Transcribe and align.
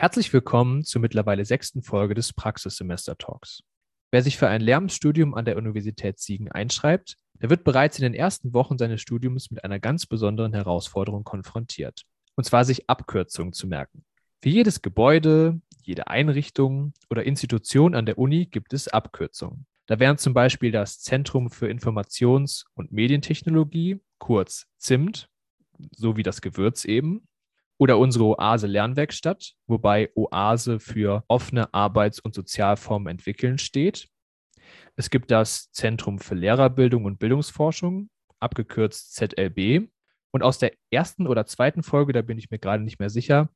Herzlich 0.00 0.32
willkommen 0.32 0.82
zur 0.82 1.02
mittlerweile 1.02 1.44
sechsten 1.44 1.82
Folge 1.82 2.14
des 2.14 2.32
Praxissemester 2.32 3.18
Talks. 3.18 3.60
Wer 4.10 4.22
sich 4.22 4.38
für 4.38 4.48
ein 4.48 4.62
Lehramtsstudium 4.62 5.34
an 5.34 5.44
der 5.44 5.58
Universität 5.58 6.18
Siegen 6.18 6.50
einschreibt, 6.50 7.18
der 7.34 7.50
wird 7.50 7.64
bereits 7.64 7.98
in 7.98 8.04
den 8.04 8.14
ersten 8.14 8.54
Wochen 8.54 8.78
seines 8.78 9.02
Studiums 9.02 9.50
mit 9.50 9.62
einer 9.62 9.78
ganz 9.78 10.06
besonderen 10.06 10.54
Herausforderung 10.54 11.22
konfrontiert. 11.22 12.04
Und 12.34 12.44
zwar 12.44 12.64
sich 12.64 12.88
Abkürzungen 12.88 13.52
zu 13.52 13.66
merken. 13.66 14.02
Für 14.40 14.48
jedes 14.48 14.80
Gebäude, 14.80 15.60
jede 15.82 16.06
Einrichtung 16.06 16.94
oder 17.10 17.24
Institution 17.24 17.94
an 17.94 18.06
der 18.06 18.16
Uni 18.16 18.46
gibt 18.46 18.72
es 18.72 18.88
Abkürzungen. 18.88 19.66
Da 19.84 20.00
wären 20.00 20.16
zum 20.16 20.32
Beispiel 20.32 20.72
das 20.72 21.00
Zentrum 21.00 21.50
für 21.50 21.66
Informations- 21.66 22.64
und 22.72 22.90
Medientechnologie, 22.90 24.00
kurz 24.16 24.66
ZIMT, 24.78 25.28
so 25.94 26.16
wie 26.16 26.22
das 26.22 26.40
Gewürz 26.40 26.86
eben, 26.86 27.28
oder 27.80 27.96
unsere 27.96 28.26
Oase 28.26 28.66
Lernwerkstatt, 28.66 29.54
wobei 29.66 30.10
Oase 30.14 30.80
für 30.80 31.24
offene 31.28 31.72
Arbeits- 31.72 32.20
und 32.20 32.34
Sozialformen 32.34 33.10
entwickeln 33.10 33.56
steht. 33.56 34.06
Es 34.96 35.08
gibt 35.08 35.30
das 35.30 35.72
Zentrum 35.72 36.18
für 36.18 36.34
Lehrerbildung 36.34 37.06
und 37.06 37.18
Bildungsforschung, 37.18 38.10
abgekürzt 38.38 39.14
ZLB. 39.14 39.88
Und 40.30 40.42
aus 40.42 40.58
der 40.58 40.72
ersten 40.90 41.26
oder 41.26 41.46
zweiten 41.46 41.82
Folge, 41.82 42.12
da 42.12 42.20
bin 42.20 42.36
ich 42.36 42.50
mir 42.50 42.58
gerade 42.58 42.84
nicht 42.84 43.00
mehr 43.00 43.08
sicher, 43.08 43.48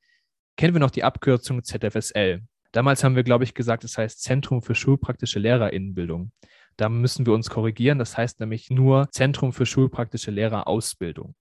kennen 0.56 0.73
wir 0.73 0.81
noch 0.81 0.91
die 0.91 1.05
Abkürzung 1.05 1.62
ZFSL. 1.62 2.41
Damals 2.73 3.05
haben 3.05 3.17
wir, 3.17 3.25
glaube 3.25 3.45
ich, 3.45 3.53
gesagt, 3.53 3.84
es 3.84 3.98
heißt 3.98 4.23
Zentrum 4.23 4.62
für 4.62 4.75
schulpraktische 4.75 5.39
Lehrerinnenbildung. 5.39 6.33
Da 6.79 6.89
müssen 6.89 7.27
wir 7.27 7.34
uns 7.34 7.51
korrigieren. 7.51 7.98
Das 7.98 8.17
heißt 8.17 8.41
nämlich 8.41 8.70
nur 8.70 9.11
Zentrum 9.11 9.53
für 9.53 9.67
schulpraktische 9.67 10.31
Lehrerausbildung. 10.31 11.34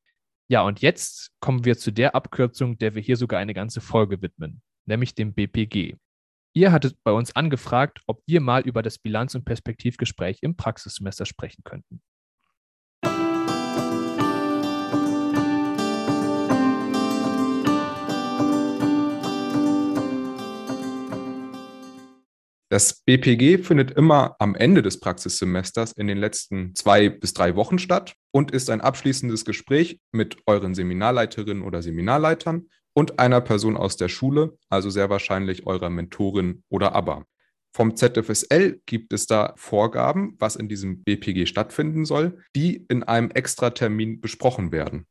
Ja, 0.49 0.61
und 0.63 0.81
jetzt 0.81 1.31
kommen 1.39 1.65
wir 1.65 1.77
zu 1.77 1.91
der 1.91 2.15
Abkürzung, 2.15 2.77
der 2.77 2.95
wir 2.95 3.01
hier 3.01 3.17
sogar 3.17 3.39
eine 3.39 3.53
ganze 3.53 3.81
Folge 3.81 4.21
widmen, 4.21 4.61
nämlich 4.85 5.15
dem 5.15 5.33
BPG. 5.33 5.95
Ihr 6.55 6.71
hattet 6.71 6.95
bei 7.03 7.11
uns 7.11 7.35
angefragt, 7.35 8.01
ob 8.05 8.21
wir 8.27 8.39
mal 8.41 8.61
über 8.61 8.83
das 8.83 8.99
Bilanz- 8.99 9.33
und 9.33 9.45
Perspektivgespräch 9.45 10.39
im 10.41 10.55
Praxissemester 10.55 11.25
sprechen 11.25 11.63
könnten. 11.63 12.01
Das 22.73 23.03
BPG 23.05 23.59
findet 23.59 23.91
immer 23.91 24.35
am 24.39 24.55
Ende 24.55 24.81
des 24.81 24.99
Praxissemesters 24.99 25.91
in 25.91 26.07
den 26.07 26.17
letzten 26.17 26.73
zwei 26.73 27.07
bis 27.07 27.35
drei 27.35 27.55
Wochen 27.55 27.77
statt 27.77 28.15
und 28.31 28.49
ist 28.49 28.71
ein 28.71 28.81
abschließendes 28.81 29.45
Gespräch 29.45 29.99
mit 30.11 30.37
euren 30.47 30.73
Seminarleiterinnen 30.73 31.61
oder 31.61 31.83
Seminarleitern 31.83 32.69
und 32.93 33.19
einer 33.19 33.41
Person 33.41 33.77
aus 33.77 33.95
der 33.95 34.09
Schule, 34.09 34.57
also 34.69 34.89
sehr 34.89 35.11
wahrscheinlich 35.11 35.67
eurer 35.67 35.91
Mentorin 35.91 36.63
oder 36.67 36.95
ABBA. 36.95 37.27
Vom 37.75 37.95
ZFSL 37.95 38.81
gibt 38.87 39.13
es 39.13 39.27
da 39.27 39.53
Vorgaben, 39.55 40.35
was 40.39 40.55
in 40.55 40.67
diesem 40.67 41.03
BPG 41.03 41.45
stattfinden 41.45 42.05
soll, 42.05 42.39
die 42.55 42.87
in 42.89 43.03
einem 43.03 43.29
Extratermin 43.29 44.19
besprochen 44.19 44.71
werden. 44.71 45.05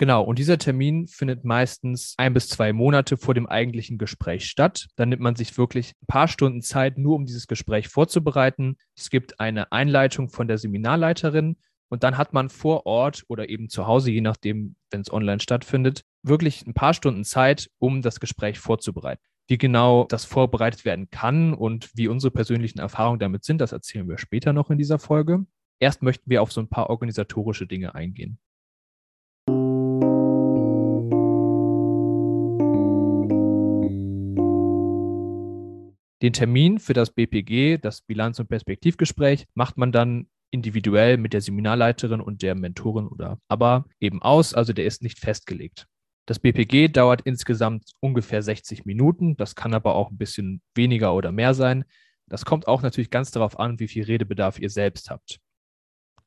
Genau, 0.00 0.22
und 0.22 0.38
dieser 0.38 0.58
Termin 0.58 1.08
findet 1.08 1.44
meistens 1.44 2.14
ein 2.18 2.32
bis 2.32 2.48
zwei 2.48 2.72
Monate 2.72 3.16
vor 3.16 3.34
dem 3.34 3.48
eigentlichen 3.48 3.98
Gespräch 3.98 4.44
statt. 4.44 4.86
Dann 4.94 5.08
nimmt 5.08 5.22
man 5.22 5.34
sich 5.34 5.58
wirklich 5.58 5.92
ein 6.00 6.06
paar 6.06 6.28
Stunden 6.28 6.62
Zeit, 6.62 6.98
nur 6.98 7.16
um 7.16 7.26
dieses 7.26 7.48
Gespräch 7.48 7.88
vorzubereiten. 7.88 8.76
Es 8.96 9.10
gibt 9.10 9.40
eine 9.40 9.72
Einleitung 9.72 10.28
von 10.28 10.46
der 10.46 10.56
Seminarleiterin 10.56 11.56
und 11.88 12.04
dann 12.04 12.16
hat 12.16 12.32
man 12.32 12.48
vor 12.48 12.86
Ort 12.86 13.24
oder 13.26 13.48
eben 13.48 13.68
zu 13.68 13.88
Hause, 13.88 14.12
je 14.12 14.20
nachdem, 14.20 14.76
wenn 14.92 15.00
es 15.00 15.12
online 15.12 15.40
stattfindet, 15.40 16.04
wirklich 16.22 16.64
ein 16.64 16.74
paar 16.74 16.94
Stunden 16.94 17.24
Zeit, 17.24 17.68
um 17.78 18.00
das 18.00 18.20
Gespräch 18.20 18.60
vorzubereiten. 18.60 19.22
Wie 19.48 19.58
genau 19.58 20.04
das 20.04 20.24
vorbereitet 20.24 20.84
werden 20.84 21.10
kann 21.10 21.54
und 21.54 21.90
wie 21.94 22.06
unsere 22.06 22.30
persönlichen 22.30 22.78
Erfahrungen 22.78 23.18
damit 23.18 23.42
sind, 23.42 23.60
das 23.60 23.72
erzählen 23.72 24.08
wir 24.08 24.18
später 24.18 24.52
noch 24.52 24.70
in 24.70 24.78
dieser 24.78 25.00
Folge. 25.00 25.44
Erst 25.80 26.02
möchten 26.02 26.30
wir 26.30 26.42
auf 26.42 26.52
so 26.52 26.60
ein 26.60 26.68
paar 26.68 26.88
organisatorische 26.88 27.66
Dinge 27.66 27.96
eingehen. 27.96 28.38
Den 36.22 36.32
Termin 36.32 36.78
für 36.78 36.94
das 36.94 37.10
BPG, 37.10 37.78
das 37.78 38.02
Bilanz- 38.02 38.40
und 38.40 38.48
Perspektivgespräch, 38.48 39.46
macht 39.54 39.76
man 39.76 39.92
dann 39.92 40.28
individuell 40.50 41.16
mit 41.18 41.32
der 41.32 41.40
Seminarleiterin 41.40 42.20
und 42.20 42.42
der 42.42 42.54
Mentorin 42.54 43.06
oder 43.06 43.38
aber 43.48 43.84
eben 44.00 44.22
aus, 44.22 44.54
also 44.54 44.72
der 44.72 44.86
ist 44.86 45.02
nicht 45.02 45.18
festgelegt. 45.18 45.86
Das 46.26 46.38
BPG 46.38 46.88
dauert 46.88 47.22
insgesamt 47.22 47.92
ungefähr 48.00 48.42
60 48.42 48.84
Minuten, 48.84 49.36
das 49.36 49.54
kann 49.54 49.74
aber 49.74 49.94
auch 49.94 50.10
ein 50.10 50.18
bisschen 50.18 50.60
weniger 50.74 51.14
oder 51.14 51.32
mehr 51.32 51.54
sein. 51.54 51.84
Das 52.26 52.44
kommt 52.44 52.68
auch 52.68 52.82
natürlich 52.82 53.10
ganz 53.10 53.30
darauf 53.30 53.58
an, 53.58 53.78
wie 53.78 53.88
viel 53.88 54.04
Redebedarf 54.04 54.58
ihr 54.58 54.70
selbst 54.70 55.10
habt. 55.10 55.38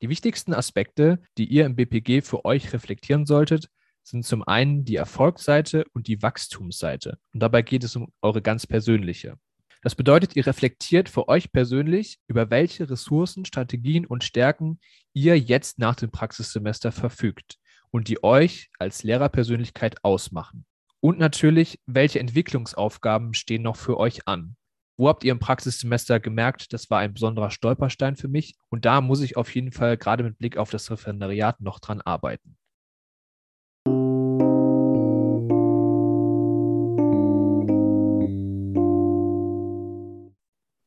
Die 0.00 0.08
wichtigsten 0.08 0.54
Aspekte, 0.54 1.22
die 1.38 1.44
ihr 1.44 1.64
im 1.64 1.76
BPG 1.76 2.22
für 2.22 2.44
euch 2.44 2.72
reflektieren 2.72 3.26
solltet, 3.26 3.68
sind 4.02 4.24
zum 4.24 4.42
einen 4.42 4.84
die 4.84 4.96
Erfolgsseite 4.96 5.84
und 5.92 6.08
die 6.08 6.20
Wachstumsseite. 6.22 7.18
Und 7.32 7.40
dabei 7.40 7.62
geht 7.62 7.84
es 7.84 7.94
um 7.94 8.12
eure 8.20 8.42
ganz 8.42 8.66
persönliche. 8.66 9.38
Das 9.82 9.96
bedeutet, 9.96 10.36
ihr 10.36 10.46
reflektiert 10.46 11.08
für 11.08 11.28
euch 11.28 11.50
persönlich, 11.50 12.20
über 12.28 12.50
welche 12.50 12.88
Ressourcen, 12.88 13.44
Strategien 13.44 14.06
und 14.06 14.22
Stärken 14.22 14.78
ihr 15.12 15.36
jetzt 15.36 15.80
nach 15.80 15.96
dem 15.96 16.12
Praxissemester 16.12 16.92
verfügt 16.92 17.56
und 17.90 18.06
die 18.06 18.22
euch 18.22 18.70
als 18.78 19.02
Lehrerpersönlichkeit 19.02 20.04
ausmachen. 20.04 20.64
Und 21.00 21.18
natürlich, 21.18 21.80
welche 21.86 22.20
Entwicklungsaufgaben 22.20 23.34
stehen 23.34 23.62
noch 23.62 23.76
für 23.76 23.98
euch 23.98 24.28
an? 24.28 24.54
Wo 24.96 25.08
habt 25.08 25.24
ihr 25.24 25.32
im 25.32 25.40
Praxissemester 25.40 26.20
gemerkt, 26.20 26.72
das 26.72 26.88
war 26.88 27.00
ein 27.00 27.14
besonderer 27.14 27.50
Stolperstein 27.50 28.14
für 28.14 28.28
mich? 28.28 28.54
Und 28.68 28.84
da 28.84 29.00
muss 29.00 29.20
ich 29.20 29.36
auf 29.36 29.52
jeden 29.52 29.72
Fall 29.72 29.96
gerade 29.96 30.22
mit 30.22 30.38
Blick 30.38 30.58
auf 30.58 30.70
das 30.70 30.92
Referendariat 30.92 31.60
noch 31.60 31.80
dran 31.80 32.00
arbeiten. 32.00 32.56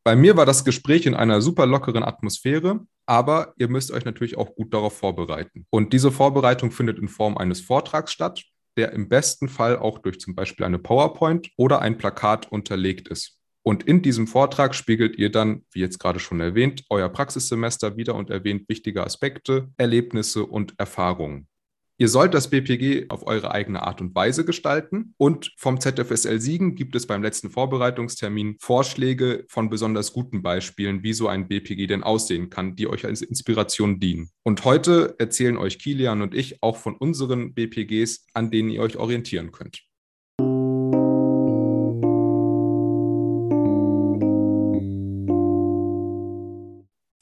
Bei 0.05 0.15
mir 0.15 0.37
war 0.37 0.45
das 0.45 0.63
Gespräch 0.63 1.07
in 1.07 1.15
einer 1.15 1.41
super 1.41 1.65
lockeren 1.65 2.03
Atmosphäre, 2.03 2.85
aber 3.07 3.55
ihr 3.57 3.67
müsst 3.69 3.91
euch 3.91 4.05
natürlich 4.05 4.37
auch 4.37 4.53
gut 4.53 4.71
darauf 4.71 4.95
vorbereiten. 4.95 5.65
Und 5.71 5.93
diese 5.93 6.11
Vorbereitung 6.11 6.69
findet 6.69 6.99
in 6.99 7.07
Form 7.07 7.39
eines 7.39 7.61
Vortrags 7.61 8.11
statt, 8.11 8.43
der 8.77 8.91
im 8.91 9.09
besten 9.09 9.49
Fall 9.49 9.79
auch 9.79 9.97
durch 9.97 10.19
zum 10.19 10.35
Beispiel 10.35 10.63
eine 10.63 10.77
PowerPoint 10.77 11.49
oder 11.57 11.81
ein 11.81 11.97
Plakat 11.97 12.51
unterlegt 12.51 13.07
ist. 13.07 13.39
Und 13.63 13.81
in 13.87 14.03
diesem 14.03 14.27
Vortrag 14.27 14.75
spiegelt 14.75 15.15
ihr 15.15 15.31
dann, 15.31 15.63
wie 15.71 15.79
jetzt 15.79 15.97
gerade 15.97 16.19
schon 16.19 16.39
erwähnt, 16.39 16.83
euer 16.91 17.09
Praxissemester 17.09 17.97
wieder 17.97 18.13
und 18.13 18.29
erwähnt 18.29 18.69
wichtige 18.69 19.03
Aspekte, 19.03 19.71
Erlebnisse 19.77 20.45
und 20.45 20.75
Erfahrungen. 20.77 21.47
Ihr 21.97 22.09
sollt 22.09 22.33
das 22.33 22.49
BPG 22.49 23.05
auf 23.07 23.25
eure 23.25 23.51
eigene 23.51 23.83
Art 23.83 24.01
und 24.01 24.13
Weise 24.13 24.43
gestalten. 24.43 25.13
Und 25.15 25.53
vom 25.55 25.79
ZFSL 25.79 26.41
Siegen 26.41 26.75
gibt 26.75 26.93
es 26.93 27.07
beim 27.07 27.23
letzten 27.23 27.49
Vorbereitungstermin 27.49 28.57
Vorschläge 28.59 29.45
von 29.47 29.69
besonders 29.69 30.11
guten 30.11 30.41
Beispielen, 30.41 31.03
wie 31.03 31.13
so 31.13 31.29
ein 31.29 31.47
BPG 31.47 31.87
denn 31.87 32.03
aussehen 32.03 32.49
kann, 32.49 32.75
die 32.75 32.87
euch 32.87 33.05
als 33.05 33.21
Inspiration 33.21 34.01
dienen. 34.01 34.29
Und 34.43 34.65
heute 34.65 35.15
erzählen 35.19 35.55
euch 35.55 35.79
Kilian 35.79 36.21
und 36.21 36.35
ich 36.35 36.61
auch 36.61 36.75
von 36.75 36.97
unseren 36.97 37.53
BPGs, 37.53 38.25
an 38.33 38.51
denen 38.51 38.71
ihr 38.71 38.81
euch 38.81 38.97
orientieren 38.97 39.53
könnt. 39.53 39.84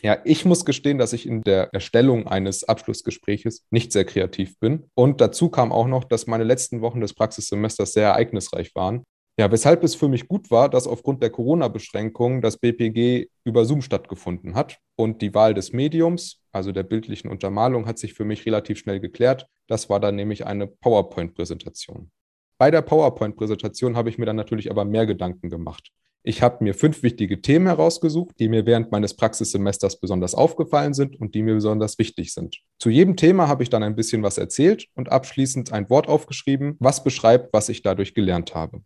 Ja, 0.05 0.17
ich 0.25 0.43
muss 0.43 0.65
gestehen, 0.65 0.97
dass 0.97 1.13
ich 1.13 1.25
in 1.25 1.43
der 1.43 1.73
Erstellung 1.73 2.27
eines 2.27 2.65
Abschlussgespräches 2.65 3.65
nicht 3.69 3.93
sehr 3.93 4.03
kreativ 4.03 4.59
bin. 4.59 4.89
Und 4.95 5.21
dazu 5.21 5.49
kam 5.49 5.71
auch 5.71 5.87
noch, 5.87 6.03
dass 6.03 6.27
meine 6.27 6.43
letzten 6.43 6.81
Wochen 6.81 6.99
des 6.99 7.13
Praxissemesters 7.13 7.93
sehr 7.93 8.09
ereignisreich 8.09 8.75
waren. 8.75 9.03
Ja, 9.39 9.49
weshalb 9.49 9.81
es 9.81 9.95
für 9.95 10.09
mich 10.09 10.27
gut 10.27 10.51
war, 10.51 10.69
dass 10.69 10.87
aufgrund 10.87 11.23
der 11.23 11.29
Corona-Beschränkungen 11.29 12.41
das 12.41 12.57
BPG 12.57 13.29
über 13.45 13.63
Zoom 13.63 13.81
stattgefunden 13.81 14.55
hat. 14.55 14.77
Und 14.97 15.21
die 15.21 15.33
Wahl 15.33 15.53
des 15.53 15.71
Mediums, 15.71 16.41
also 16.51 16.73
der 16.73 16.83
bildlichen 16.83 17.31
Untermalung, 17.31 17.87
hat 17.87 17.97
sich 17.97 18.13
für 18.13 18.25
mich 18.25 18.45
relativ 18.45 18.79
schnell 18.79 18.99
geklärt. 18.99 19.47
Das 19.67 19.89
war 19.89 20.01
dann 20.01 20.17
nämlich 20.17 20.45
eine 20.45 20.67
PowerPoint-Präsentation. 20.67 22.11
Bei 22.57 22.69
der 22.71 22.81
PowerPoint-Präsentation 22.81 23.95
habe 23.95 24.09
ich 24.09 24.17
mir 24.17 24.25
dann 24.25 24.35
natürlich 24.35 24.69
aber 24.69 24.83
mehr 24.83 25.05
Gedanken 25.05 25.49
gemacht. 25.49 25.91
Ich 26.25 26.41
habe 26.41 26.63
mir 26.63 26.73
fünf 26.73 27.03
wichtige 27.03 27.41
Themen 27.41 27.67
herausgesucht, 27.67 28.39
die 28.39 28.47
mir 28.47 28.65
während 28.65 28.93
meines 28.93 29.13
Praxissemesters 29.13 29.99
besonders 29.99 30.33
aufgefallen 30.33 30.93
sind 30.93 31.19
und 31.19 31.35
die 31.35 31.43
mir 31.43 31.55
besonders 31.55 31.99
wichtig 31.99 32.33
sind. 32.33 32.61
Zu 32.79 32.89
jedem 32.89 33.17
Thema 33.17 33.49
habe 33.49 33.61
ich 33.61 33.69
dann 33.69 33.83
ein 33.83 33.97
bisschen 33.97 34.23
was 34.23 34.37
erzählt 34.37 34.87
und 34.95 35.11
abschließend 35.11 35.73
ein 35.73 35.89
Wort 35.89 36.07
aufgeschrieben, 36.07 36.77
was 36.79 37.03
beschreibt, 37.03 37.51
was 37.51 37.67
ich 37.67 37.81
dadurch 37.81 38.13
gelernt 38.13 38.55
habe. 38.55 38.83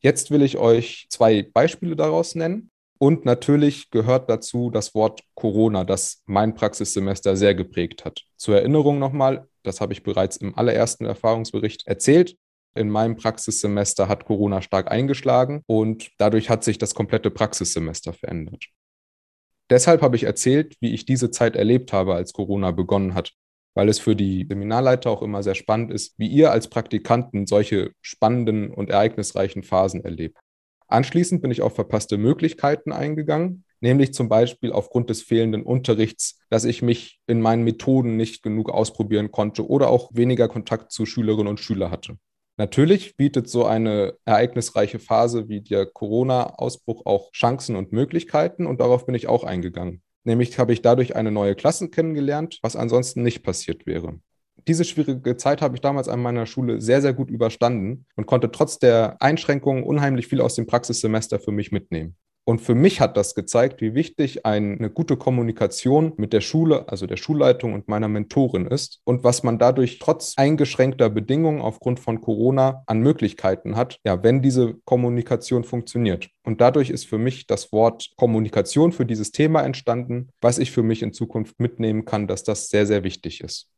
Jetzt 0.00 0.30
will 0.30 0.42
ich 0.42 0.58
euch 0.58 1.06
zwei 1.08 1.42
Beispiele 1.42 1.96
daraus 1.96 2.34
nennen. 2.34 2.70
Und 2.98 3.24
natürlich 3.24 3.90
gehört 3.90 4.30
dazu 4.30 4.70
das 4.70 4.94
Wort 4.94 5.22
Corona, 5.34 5.84
das 5.84 6.22
mein 6.26 6.54
Praxissemester 6.54 7.34
sehr 7.34 7.54
geprägt 7.54 8.04
hat. 8.04 8.22
Zur 8.36 8.56
Erinnerung 8.56 8.98
nochmal, 8.98 9.48
das 9.62 9.80
habe 9.80 9.92
ich 9.92 10.02
bereits 10.02 10.36
im 10.36 10.56
allerersten 10.56 11.06
Erfahrungsbericht 11.06 11.86
erzählt. 11.86 12.36
In 12.74 12.88
meinem 12.88 13.16
Praxissemester 13.16 14.08
hat 14.08 14.24
Corona 14.24 14.62
stark 14.62 14.90
eingeschlagen 14.90 15.62
und 15.66 16.10
dadurch 16.18 16.48
hat 16.48 16.64
sich 16.64 16.78
das 16.78 16.94
komplette 16.94 17.30
Praxissemester 17.30 18.12
verändert. 18.12 18.66
Deshalb 19.68 20.02
habe 20.02 20.16
ich 20.16 20.24
erzählt, 20.24 20.76
wie 20.80 20.92
ich 20.94 21.04
diese 21.04 21.30
Zeit 21.30 21.56
erlebt 21.56 21.92
habe, 21.92 22.14
als 22.14 22.32
Corona 22.32 22.70
begonnen 22.70 23.14
hat, 23.14 23.32
weil 23.74 23.88
es 23.88 23.98
für 23.98 24.16
die 24.16 24.46
Seminarleiter 24.48 25.10
auch 25.10 25.22
immer 25.22 25.42
sehr 25.42 25.54
spannend 25.54 25.90
ist, 25.90 26.14
wie 26.18 26.28
ihr 26.28 26.50
als 26.50 26.68
Praktikanten 26.68 27.46
solche 27.46 27.92
spannenden 28.00 28.70
und 28.70 28.90
ereignisreichen 28.90 29.62
Phasen 29.62 30.04
erlebt. 30.04 30.38
Anschließend 30.88 31.40
bin 31.40 31.50
ich 31.50 31.62
auf 31.62 31.74
verpasste 31.74 32.18
Möglichkeiten 32.18 32.92
eingegangen, 32.92 33.64
nämlich 33.80 34.12
zum 34.12 34.28
Beispiel 34.28 34.72
aufgrund 34.72 35.08
des 35.08 35.22
fehlenden 35.22 35.62
Unterrichts, 35.62 36.38
dass 36.50 36.64
ich 36.64 36.82
mich 36.82 37.20
in 37.26 37.40
meinen 37.40 37.64
Methoden 37.64 38.16
nicht 38.16 38.42
genug 38.42 38.70
ausprobieren 38.70 39.30
konnte 39.30 39.66
oder 39.66 39.88
auch 39.88 40.10
weniger 40.12 40.48
Kontakt 40.48 40.92
zu 40.92 41.06
Schülerinnen 41.06 41.48
und 41.48 41.60
Schülern 41.60 41.90
hatte. 41.90 42.18
Natürlich 42.58 43.16
bietet 43.16 43.48
so 43.48 43.64
eine 43.64 44.14
ereignisreiche 44.24 44.98
Phase 44.98 45.48
wie 45.48 45.62
der 45.62 45.86
Corona-Ausbruch 45.86 47.06
auch 47.06 47.32
Chancen 47.32 47.76
und 47.76 47.92
Möglichkeiten 47.92 48.66
und 48.66 48.80
darauf 48.80 49.06
bin 49.06 49.14
ich 49.14 49.26
auch 49.26 49.44
eingegangen. 49.44 50.02
Nämlich 50.24 50.58
habe 50.58 50.72
ich 50.72 50.82
dadurch 50.82 51.16
eine 51.16 51.30
neue 51.30 51.54
Klasse 51.54 51.88
kennengelernt, 51.88 52.58
was 52.62 52.76
ansonsten 52.76 53.22
nicht 53.22 53.42
passiert 53.42 53.86
wäre. 53.86 54.20
Diese 54.68 54.84
schwierige 54.84 55.36
Zeit 55.36 55.62
habe 55.62 55.74
ich 55.74 55.80
damals 55.80 56.08
an 56.08 56.20
meiner 56.20 56.46
Schule 56.46 56.80
sehr, 56.80 57.00
sehr 57.00 57.14
gut 57.14 57.30
überstanden 57.30 58.06
und 58.16 58.26
konnte 58.26 58.50
trotz 58.52 58.78
der 58.78 59.20
Einschränkungen 59.20 59.82
unheimlich 59.82 60.28
viel 60.28 60.40
aus 60.40 60.54
dem 60.54 60.66
Praxissemester 60.66 61.40
für 61.40 61.50
mich 61.50 61.72
mitnehmen. 61.72 62.16
Und 62.44 62.60
für 62.60 62.74
mich 62.74 63.00
hat 63.00 63.16
das 63.16 63.36
gezeigt, 63.36 63.80
wie 63.80 63.94
wichtig 63.94 64.44
eine 64.44 64.90
gute 64.90 65.16
Kommunikation 65.16 66.12
mit 66.16 66.32
der 66.32 66.40
Schule, 66.40 66.88
also 66.88 67.06
der 67.06 67.16
Schulleitung 67.16 67.72
und 67.72 67.86
meiner 67.86 68.08
Mentorin 68.08 68.66
ist 68.66 69.00
und 69.04 69.22
was 69.22 69.44
man 69.44 69.58
dadurch 69.58 70.00
trotz 70.00 70.34
eingeschränkter 70.36 71.08
Bedingungen 71.08 71.60
aufgrund 71.60 72.00
von 72.00 72.20
Corona 72.20 72.82
an 72.86 72.98
Möglichkeiten 72.98 73.76
hat, 73.76 73.98
ja, 74.04 74.24
wenn 74.24 74.42
diese 74.42 74.74
Kommunikation 74.84 75.62
funktioniert. 75.62 76.30
Und 76.42 76.60
dadurch 76.60 76.90
ist 76.90 77.06
für 77.06 77.18
mich 77.18 77.46
das 77.46 77.70
Wort 77.70 78.10
Kommunikation 78.16 78.90
für 78.90 79.06
dieses 79.06 79.30
Thema 79.30 79.62
entstanden, 79.62 80.30
was 80.40 80.58
ich 80.58 80.72
für 80.72 80.82
mich 80.82 81.02
in 81.02 81.12
Zukunft 81.12 81.60
mitnehmen 81.60 82.04
kann, 82.04 82.26
dass 82.26 82.42
das 82.42 82.68
sehr, 82.68 82.86
sehr 82.86 83.04
wichtig 83.04 83.40
ist. 83.40 83.68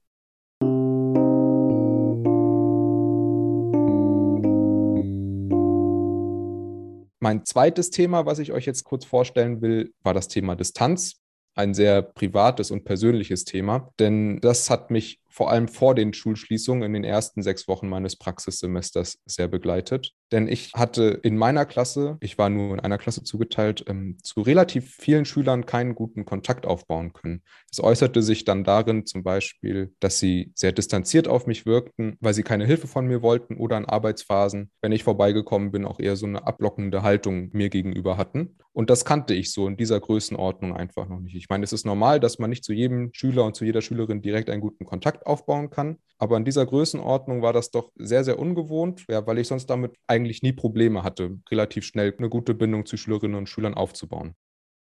Mein 7.25 7.47
zweites 7.47 7.89
Thema, 7.89 8.27
was 8.27 8.39
ich 8.39 8.53
euch 8.53 8.67
jetzt 8.67 8.85
kurz 8.85 9.07
vorstellen 9.07 9.63
will, 9.63 9.95
war 10.03 10.13
das 10.13 10.29
Thema 10.29 10.57
Distanz. 10.57 11.23
Ein 11.55 11.73
sehr 11.73 12.03
privates 12.03 12.71
und 12.71 12.85
persönliches 12.85 13.47
Thema, 13.47 13.95
denn 13.99 14.41
das 14.41 14.69
hat 14.69 14.91
mich 14.91 15.23
vor 15.35 15.51
allem 15.51 15.67
vor 15.67 15.97
den 15.97 16.15
Schulschließungen 16.15 16.85
in 16.85 16.93
den 16.93 17.03
ersten 17.03 17.43
sechs 17.43 17.67
Wochen 17.67 17.89
meines 17.89 18.15
Praxissemesters 18.15 19.19
sehr 19.27 19.49
begleitet. 19.49 20.13
Denn 20.31 20.47
ich 20.47 20.73
hatte 20.75 21.21
in 21.23 21.37
meiner 21.37 21.67
Klasse, 21.67 22.19
ich 22.21 22.39
war 22.39 22.51
nur 22.51 22.75
in 22.75 22.81
einer 22.81 22.99
Klasse 22.99 23.25
zugeteilt, 23.25 23.85
ähm, 23.89 24.17
zu 24.23 24.43
relativ 24.43 24.95
vielen 24.95 25.25
Schülern 25.25 25.67
keinen 25.67 25.97
guten 25.97 26.25
Kontakt 26.25 26.67
aufbauen 26.67 27.13
können. 27.13 27.43
Das 27.69 27.83
äußerte 27.83 28.23
sich 28.23 28.45
dann 28.45 28.63
darin 28.63 29.07
zum 29.07 29.25
Beispiel, 29.25 29.93
dass 29.99 30.21
sie 30.21 30.53
sehr 30.55 30.71
distanziert 30.71 31.27
auf 31.27 31.49
mich 31.49 31.67
wirkten, 31.67 32.17
weil 32.21 32.35
sie 32.35 32.45
keine 32.45 32.65
Hilfe 32.65 32.87
von 32.87 33.07
mir 33.07 33.21
wollten 33.21 33.57
oder 33.57 33.77
in 33.77 33.87
Arbeitsphasen, 33.87 34.71
wenn 34.83 34.93
ich 34.93 35.03
vorbeigekommen 35.03 35.73
bin, 35.73 35.85
auch 35.85 35.99
eher 35.99 36.15
so 36.15 36.27
eine 36.27 36.47
ablockende 36.47 37.03
Haltung 37.03 37.51
mir 37.53 37.71
gegenüber 37.71 38.17
hatten. 38.17 38.57
Und 38.73 38.91
das 38.91 39.05
kannte 39.05 39.35
ich 39.35 39.53
so 39.53 39.69
in 39.69 39.77
dieser 39.77 40.01
Größenordnung 40.01 40.77
einfach 40.77 41.09
noch 41.09 41.21
nicht. 41.21 41.37
Ich 41.37 41.49
meine, 41.49 41.63
es 41.63 41.73
ist 41.73 41.87
normal, 41.87 42.19
dass 42.19 42.41
man 42.41 42.51
nicht 42.51 42.65
zu 42.65 42.73
jedem 42.73 43.11
Schüler 43.13 43.45
und 43.45 43.55
zu 43.55 43.65
jeder 43.65 43.83
Schülerin 43.83 44.21
direkt 44.21 44.51
einen 44.51 44.61
guten 44.61 44.85
Kontakt 44.85 45.24
aufbauen 45.27 45.71
kann. 45.71 45.99
Aber 46.19 46.37
in 46.37 46.45
dieser 46.45 46.65
Größenordnung 46.65 47.43
war 47.43 47.53
das 47.53 47.71
doch 47.71 47.91
sehr, 47.97 48.25
sehr 48.25 48.39
ungewohnt, 48.39 49.05
ja, 49.09 49.27
weil 49.27 49.39
ich 49.39 49.49
sonst 49.49 49.67
damit 49.67 49.97
eigentlich 50.07 50.43
nie 50.43 50.53
Probleme 50.53 51.03
hatte, 51.03 51.39
relativ 51.51 51.85
schnell 51.85 52.15
eine 52.17 52.29
gute 52.29 52.55
Bindung 52.55 52.87
zu 52.87 52.97
Schülerinnen 52.97 53.37
und 53.37 53.49
Schülern 53.49 53.75
aufzubauen. 53.75 54.35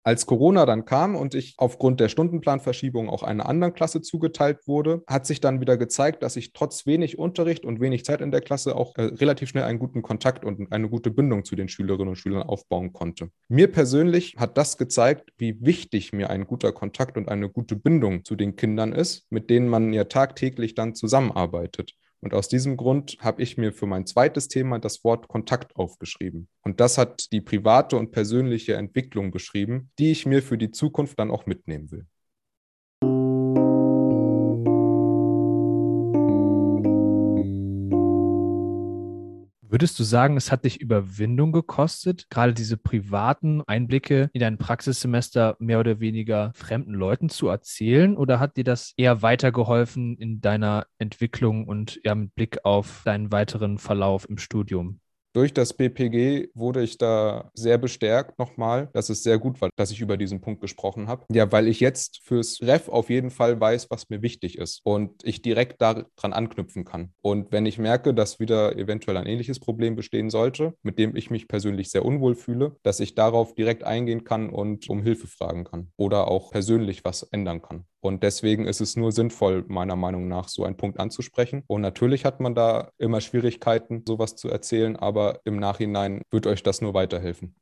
Als 0.06 0.27
Corona 0.27 0.67
dann 0.67 0.85
kam 0.85 1.17
und 1.17 1.35
ich 1.35 1.55
aufgrund 1.56 1.99
der 1.99 2.11
Stundenplanverschiebung 2.11 3.09
auch 3.09 3.23
einer 3.23 3.49
anderen 3.49 3.73
Klasse 3.73 4.03
zugeteilt 4.03 4.59
wurde, 4.67 5.03
hat 5.06 5.25
sich 5.25 5.41
dann 5.41 5.62
wieder 5.62 5.79
gezeigt, 5.79 6.23
dass 6.23 6.37
ich 6.37 6.53
trotz 6.53 6.85
wenig 6.85 7.19
Unterricht 7.19 7.65
und 7.65 7.81
wenig 7.81 8.05
Zeit 8.05 8.21
in 8.21 8.31
der 8.31 8.43
Klasse 8.43 8.77
auch 8.77 8.95
äh, 8.97 9.05
relativ 9.05 9.49
schnell 9.49 9.65
einen 9.65 9.79
guten 9.79 10.03
Kontakt 10.03 10.45
und 10.45 10.71
eine 10.71 10.91
gute 10.91 11.11
Bindung 11.11 11.47
zu 11.47 11.56
den 11.56 11.71
Schülerinnen 11.71 12.09
und 12.09 12.17
Schülern 12.17 12.43
aufbauen 12.43 12.93
konnte. 12.93 13.31
Mir 13.49 13.73
persönlich 13.73 14.37
hat 14.37 14.59
das 14.59 14.77
gezeigt, 14.77 15.33
wie 15.39 15.56
wichtig 15.65 16.12
mir 16.12 16.29
ein 16.29 16.47
guter 16.47 16.73
Kontakt 16.73 17.17
und 17.17 17.31
eine 17.31 17.49
gute 17.49 17.75
Bindung 17.75 18.27
zu 18.27 18.37
den 18.37 18.57
Kindern 18.57 18.93
ist, 18.93 19.27
mit 19.31 19.49
denen 19.49 19.69
man 19.69 19.95
ja 19.95 20.05
tagtäglich 20.05 20.75
dann 20.75 20.95
zusammenarbeitet. 20.95 21.95
Und 22.25 22.32
aus 22.32 22.49
diesem 22.49 22.79
Grund 22.79 23.19
habe 23.21 23.43
ich 23.43 23.59
mir 23.59 23.71
für 23.71 23.85
mein 23.85 24.06
zweites 24.06 24.49
Thema 24.49 24.79
das 24.79 25.05
Wort 25.05 25.29
Kontakt 25.29 25.76
aufgeschrieben. 25.76 26.49
Und 26.62 26.81
das 26.81 26.97
hat 26.97 27.31
die 27.32 27.43
private 27.43 27.99
und 27.99 28.12
persönliche 28.12 28.76
Entwicklung 28.76 29.31
beschrieben, 29.31 29.91
die 29.99 30.11
ich 30.11 30.25
mir 30.25 30.43
für 30.43 30.56
die 30.56 30.71
Zukunft 30.71 31.19
dann 31.19 31.31
auch 31.31 31.44
mitnehmen 31.44 31.91
will. 31.91 32.06
Würdest 39.75 39.99
du 39.99 40.05
sagen, 40.05 40.37
es 40.37 40.53
hat 40.53 40.65
dich 40.65 40.81
Überwindung 40.81 41.50
gekostet, 41.50 42.31
gerade 42.31 42.55
diese 42.55 42.76
privaten 42.76 43.61
Einblicke 43.62 44.31
in 44.32 44.38
dein 44.38 44.56
Praxissemester 44.56 45.56
mehr 45.59 45.81
oder 45.81 45.99
weniger 45.99 46.53
fremden 46.55 46.94
Leuten 46.94 47.29
zu 47.29 47.49
erzählen? 47.49 48.17
Oder 48.17 48.38
hat 48.38 48.56
dir 48.56 48.62
das 48.62 48.94
eher 48.97 49.23
weitergeholfen 49.23 50.17
in 50.17 50.41
deiner 50.41 50.87
Entwicklung 50.99 51.67
und 51.67 51.99
ja, 52.05 52.15
mit 52.15 52.37
Blick 52.37 52.65
auf 52.65 53.03
deinen 53.05 53.32
weiteren 53.32 53.79
Verlauf 53.79 54.29
im 54.29 54.38
Studium? 54.38 55.00
Durch 55.35 55.53
das 55.53 55.75
BPG 55.75 56.51
wurde 56.55 56.85
ich 56.85 56.97
da 56.97 57.51
sehr 57.55 57.77
bestärkt 57.77 58.39
nochmal, 58.39 58.89
dass 58.93 59.09
es 59.09 59.25
sehr 59.25 59.41
gut 59.41 59.61
war, 59.61 59.69
dass 59.75 59.91
ich 59.91 60.01
über 60.01 60.17
diesen 60.17 60.41
Punkt 60.41 60.61
gesprochen 60.61 61.09
habe. 61.09 61.27
Ja, 61.33 61.51
weil 61.51 61.67
ich 61.67 61.81
jetzt 61.81 62.21
fürs 62.23 62.61
Ref 62.63 62.89
auf 62.89 63.11
jeden 63.11 63.31
Fall 63.31 63.61
weiß, 63.61 63.91
was 63.91 64.09
mir 64.11 64.23
wichtig 64.23 64.59
ist 64.59 64.81
und 64.85 65.25
ich 65.25 65.43
direkt 65.43 65.83
daran 65.83 66.33
anknüpfen 66.33 66.85
kann. 66.85 67.13
Und 67.21 67.51
wenn 67.51 67.67
ich 67.67 67.79
merke, 67.79 68.15
dass 68.15 68.39
wieder 68.39 68.79
eventuell 68.79 69.17
ein 69.17 69.27
ähnliches 69.27 69.59
Problem 69.59 69.97
bestehen 69.97 70.31
sollte, 70.31 70.75
mit 70.83 71.01
dem 71.01 71.17
ich 71.17 71.31
mich 71.31 71.49
persönlich 71.49 71.91
sehr 71.91 72.05
unwohl 72.05 72.37
fühle, 72.37 72.77
dass 72.85 73.01
ich 73.01 73.17
darauf 73.17 73.57
direkt 73.57 73.83
eingehen 73.83 74.23
kann 74.23 74.51
und 74.51 74.89
um 74.89 75.03
Hilfe 75.03 75.27
fragen 75.27 75.65
kann 75.65 75.91
oder 75.97 76.29
auch 76.29 76.53
persönlich 76.53 77.05
was 77.05 77.25
ändern 77.25 77.61
kann. 77.61 77.87
Und 78.05 78.23
deswegen 78.23 78.67
ist 78.67 78.83
es 78.83 78.97
nur 78.97 79.12
sinnvoll, 79.12 79.65
meiner 79.67 79.97
Meinung 79.97 80.29
nach, 80.29 80.49
so 80.49 80.65
einen 80.65 80.77
Punkt 80.77 81.01
anzusprechen. 81.01 81.62
Und 81.67 81.81
natürlich 81.81 82.27
hat 82.27 82.39
man 82.39 82.55
da 82.55 82.91
immer 82.99 83.23
Schwierigkeiten, 83.23 84.05
sowas 84.06 84.37
zu 84.37 84.51
erzählen, 84.51 84.95
aber 84.97 85.41
im 85.47 85.56
Nachhinein 85.56 86.21
wird 86.31 86.47
euch 86.47 86.62
das 86.62 86.83
nur 86.83 86.93
weiterhelfen 86.93 87.55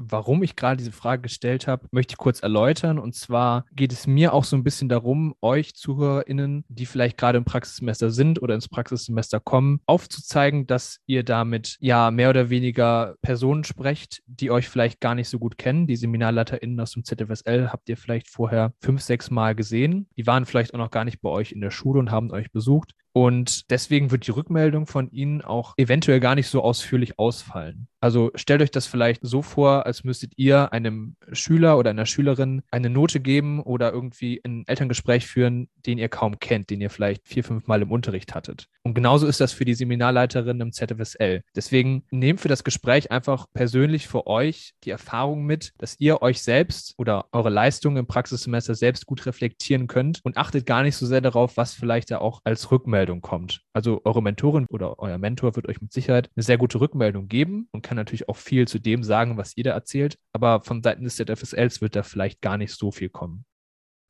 warum 0.00 0.42
ich 0.42 0.56
gerade 0.56 0.78
diese 0.78 0.92
Frage 0.92 1.22
gestellt 1.22 1.66
habe, 1.66 1.86
möchte 1.90 2.12
ich 2.12 2.18
kurz 2.18 2.40
erläutern. 2.40 2.98
Und 2.98 3.14
zwar 3.14 3.66
geht 3.72 3.92
es 3.92 4.06
mir 4.06 4.32
auch 4.32 4.44
so 4.44 4.56
ein 4.56 4.64
bisschen 4.64 4.88
darum, 4.88 5.34
euch 5.42 5.74
ZuhörerInnen, 5.74 6.64
die 6.68 6.86
vielleicht 6.86 7.18
gerade 7.18 7.38
im 7.38 7.44
Praxissemester 7.44 8.10
sind 8.10 8.40
oder 8.42 8.54
ins 8.54 8.68
Praxissemester 8.68 9.40
kommen, 9.40 9.80
aufzuzeigen, 9.86 10.66
dass 10.66 11.00
ihr 11.06 11.22
damit 11.22 11.76
ja 11.80 12.10
mehr 12.10 12.30
oder 12.30 12.50
weniger 12.50 13.16
Personen 13.20 13.64
sprecht, 13.64 14.22
die 14.26 14.50
euch 14.50 14.68
vielleicht 14.68 15.00
gar 15.00 15.14
nicht 15.14 15.28
so 15.28 15.38
gut 15.38 15.58
kennen. 15.58 15.86
Die 15.86 15.96
SeminarleiterInnen 15.96 16.80
aus 16.80 16.92
dem 16.92 17.04
ZFSL 17.04 17.68
habt 17.70 17.88
ihr 17.88 17.96
vielleicht 17.96 18.28
vorher 18.28 18.72
fünf, 18.80 19.02
sechs 19.02 19.30
Mal 19.30 19.54
gesehen. 19.54 20.08
Die 20.16 20.26
waren 20.26 20.46
vielleicht 20.46 20.72
auch 20.74 20.78
noch 20.78 20.90
gar 20.90 21.04
nicht 21.04 21.20
bei 21.20 21.28
euch 21.28 21.52
in 21.52 21.60
der 21.60 21.70
Schule 21.70 22.00
und 22.00 22.10
haben 22.10 22.30
euch 22.30 22.50
besucht. 22.50 22.94
Und 23.12 23.70
deswegen 23.70 24.10
wird 24.10 24.26
die 24.26 24.30
Rückmeldung 24.30 24.86
von 24.86 25.10
Ihnen 25.10 25.42
auch 25.42 25.74
eventuell 25.76 26.20
gar 26.20 26.34
nicht 26.34 26.48
so 26.48 26.62
ausführlich 26.62 27.18
ausfallen. 27.18 27.88
Also 28.00 28.30
stellt 28.34 28.62
euch 28.62 28.70
das 28.70 28.86
vielleicht 28.86 29.20
so 29.22 29.42
vor, 29.42 29.84
als 29.84 30.04
müsstet 30.04 30.32
ihr 30.36 30.72
einem 30.72 31.16
Schüler 31.32 31.76
oder 31.76 31.90
einer 31.90 32.06
Schülerin 32.06 32.62
eine 32.70 32.88
Note 32.88 33.20
geben 33.20 33.60
oder 33.60 33.92
irgendwie 33.92 34.40
ein 34.42 34.64
Elterngespräch 34.66 35.26
führen, 35.26 35.68
den 35.84 35.98
ihr 35.98 36.08
kaum 36.08 36.38
kennt, 36.38 36.70
den 36.70 36.80
ihr 36.80 36.88
vielleicht 36.88 37.28
vier, 37.28 37.44
fünf 37.44 37.66
Mal 37.66 37.82
im 37.82 37.90
Unterricht 37.90 38.34
hattet. 38.34 38.68
Und 38.82 38.94
genauso 38.94 39.26
ist 39.26 39.40
das 39.40 39.52
für 39.52 39.66
die 39.66 39.74
Seminarleiterin 39.74 40.60
im 40.60 40.72
ZFSL. 40.72 41.42
Deswegen 41.54 42.04
nehmt 42.10 42.40
für 42.40 42.48
das 42.48 42.64
Gespräch 42.64 43.10
einfach 43.10 43.46
persönlich 43.52 44.08
für 44.08 44.26
euch 44.26 44.72
die 44.84 44.90
Erfahrung 44.90 45.44
mit, 45.44 45.72
dass 45.76 45.96
ihr 45.98 46.22
euch 46.22 46.40
selbst 46.40 46.94
oder 46.96 47.26
eure 47.32 47.50
Leistungen 47.50 47.98
im 47.98 48.06
Praxissemester 48.06 48.74
selbst 48.74 49.04
gut 49.04 49.26
reflektieren 49.26 49.88
könnt 49.88 50.20
und 50.24 50.38
achtet 50.38 50.64
gar 50.64 50.82
nicht 50.82 50.96
so 50.96 51.04
sehr 51.04 51.20
darauf, 51.20 51.58
was 51.58 51.74
vielleicht 51.74 52.10
da 52.10 52.18
auch 52.18 52.40
als 52.44 52.70
Rückmeldung 52.70 52.99
kommt. 53.20 53.62
Also 53.72 54.00
eure 54.04 54.22
Mentorin 54.22 54.66
oder 54.68 54.98
euer 54.98 55.18
Mentor 55.18 55.56
wird 55.56 55.68
euch 55.68 55.80
mit 55.80 55.92
Sicherheit 55.92 56.30
eine 56.36 56.42
sehr 56.42 56.58
gute 56.58 56.80
Rückmeldung 56.80 57.28
geben 57.28 57.68
und 57.72 57.82
kann 57.82 57.96
natürlich 57.96 58.28
auch 58.28 58.36
viel 58.36 58.68
zu 58.68 58.78
dem 58.78 59.02
sagen, 59.02 59.36
was 59.36 59.56
jeder 59.56 59.72
erzählt. 59.72 60.18
Aber 60.32 60.62
von 60.62 60.82
Seiten 60.82 61.04
des 61.04 61.16
ZFSLs 61.16 61.80
wird 61.80 61.96
da 61.96 62.02
vielleicht 62.02 62.40
gar 62.40 62.56
nicht 62.56 62.72
so 62.74 62.90
viel 62.90 63.08
kommen. 63.08 63.44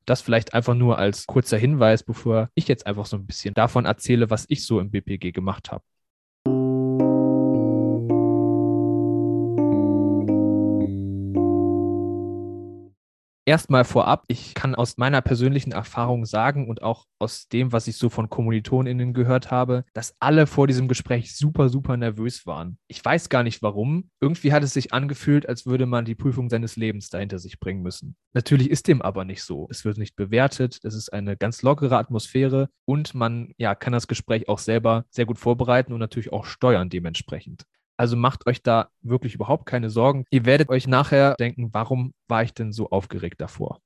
Das 0.06 0.22
vielleicht 0.22 0.54
einfach 0.54 0.74
nur 0.74 0.98
als 0.98 1.26
kurzer 1.26 1.58
Hinweis, 1.58 2.02
bevor 2.02 2.50
ich 2.54 2.68
jetzt 2.68 2.86
einfach 2.86 3.06
so 3.06 3.16
ein 3.16 3.26
bisschen 3.26 3.54
davon 3.54 3.84
erzähle, 3.84 4.30
was 4.30 4.46
ich 4.48 4.64
so 4.66 4.80
im 4.80 4.90
BPG 4.90 5.32
gemacht 5.32 5.70
habe. 5.70 5.84
Erstmal 13.50 13.82
vorab, 13.82 14.26
ich 14.28 14.54
kann 14.54 14.76
aus 14.76 14.96
meiner 14.96 15.22
persönlichen 15.22 15.72
Erfahrung 15.72 16.24
sagen 16.24 16.68
und 16.68 16.82
auch 16.82 17.06
aus 17.18 17.48
dem, 17.48 17.72
was 17.72 17.88
ich 17.88 17.96
so 17.96 18.08
von 18.08 18.30
KommilitonInnen 18.30 19.12
gehört 19.12 19.50
habe, 19.50 19.84
dass 19.92 20.14
alle 20.20 20.46
vor 20.46 20.68
diesem 20.68 20.86
Gespräch 20.86 21.34
super, 21.34 21.68
super 21.68 21.96
nervös 21.96 22.46
waren. 22.46 22.78
Ich 22.86 23.04
weiß 23.04 23.28
gar 23.28 23.42
nicht 23.42 23.60
warum. 23.60 24.08
Irgendwie 24.20 24.52
hat 24.52 24.62
es 24.62 24.72
sich 24.72 24.92
angefühlt, 24.92 25.48
als 25.48 25.66
würde 25.66 25.86
man 25.86 26.04
die 26.04 26.14
Prüfung 26.14 26.48
seines 26.48 26.76
Lebens 26.76 27.08
dahinter 27.08 27.40
sich 27.40 27.58
bringen 27.58 27.82
müssen. 27.82 28.14
Natürlich 28.34 28.70
ist 28.70 28.86
dem 28.86 29.02
aber 29.02 29.24
nicht 29.24 29.42
so. 29.42 29.66
Es 29.68 29.84
wird 29.84 29.98
nicht 29.98 30.14
bewertet, 30.14 30.78
es 30.84 30.94
ist 30.94 31.12
eine 31.12 31.36
ganz 31.36 31.62
lockere 31.62 31.98
Atmosphäre 31.98 32.68
und 32.84 33.16
man 33.16 33.52
ja, 33.58 33.74
kann 33.74 33.92
das 33.92 34.06
Gespräch 34.06 34.48
auch 34.48 34.60
selber 34.60 35.06
sehr 35.10 35.26
gut 35.26 35.40
vorbereiten 35.40 35.92
und 35.92 35.98
natürlich 35.98 36.32
auch 36.32 36.44
steuern 36.44 36.88
dementsprechend. 36.88 37.64
Also 38.00 38.16
macht 38.16 38.46
euch 38.46 38.62
da 38.62 38.88
wirklich 39.02 39.34
überhaupt 39.34 39.66
keine 39.66 39.90
Sorgen. 39.90 40.24
Ihr 40.30 40.46
werdet 40.46 40.70
euch 40.70 40.86
nachher 40.86 41.34
denken, 41.34 41.68
warum 41.72 42.14
war 42.28 42.42
ich 42.42 42.54
denn 42.54 42.72
so 42.72 42.88
aufgeregt 42.88 43.42
davor? 43.42 43.78